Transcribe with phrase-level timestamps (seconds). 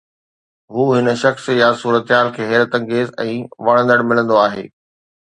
[0.71, 3.39] هو هن شخص يا صورتحال کي حيرت انگيز ۽
[3.71, 4.71] وڻندڙ ملندو آهي